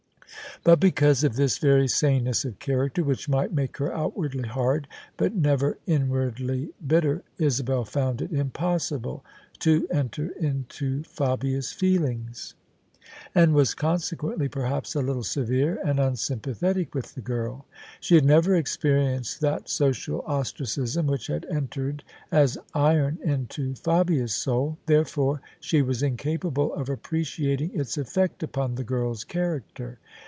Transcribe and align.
But 0.63 0.79
because 0.79 1.23
of 1.23 1.35
this 1.37 1.57
very 1.57 1.87
saneness 1.87 2.45
of 2.45 2.59
character, 2.59 3.03
which 3.03 3.27
might 3.27 3.51
make 3.51 3.77
her 3.77 3.91
outwardly 3.91 4.47
hard 4.47 4.87
but 5.17 5.33
never 5.33 5.79
inwardly 5.87 6.71
bitter, 6.85 7.23
Isabel 7.39 7.83
found 7.83 8.21
it 8.21 8.31
impossible 8.31 9.25
to 9.59 9.87
enter 9.91 10.29
into 10.39 11.01
Fabia's 11.01 11.71
feelings; 11.71 12.53
[29] 13.33 13.33
THE 13.33 13.39
SUBJECTION 13.39 13.43
and 13.43 13.53
was 13.55 13.73
consequently 13.73 14.47
perhaps 14.49 14.93
a 14.93 14.99
little 15.01 15.23
severe 15.23 15.79
and 15.83 15.97
unsjnnpa 15.97 16.55
thetic 16.55 16.93
with 16.93 17.15
the 17.15 17.21
girl. 17.21 17.65
She 17.99 18.13
had 18.13 18.25
never 18.25 18.55
experienced 18.55 19.41
that 19.41 19.67
social 19.67 20.21
ostracism 20.27 21.07
which 21.07 21.25
had 21.25 21.45
entered 21.49 22.03
as 22.31 22.59
iron 22.75 23.17
into 23.23 23.73
Fabia's 23.73 24.35
soul: 24.35 24.77
there 24.85 25.05
fore 25.05 25.41
she 25.59 25.81
was 25.81 26.03
incapable 26.03 26.71
of 26.75 26.87
appreciating 26.87 27.71
its 27.77 27.97
eflFect 27.97 28.43
upon 28.43 28.75
the 28.75 28.83
girl's 28.83 29.23
character. 29.23 29.97